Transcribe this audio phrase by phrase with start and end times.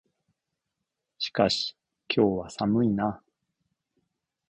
[1.19, 1.77] しかし、
[2.09, 3.21] 今日は寒いな。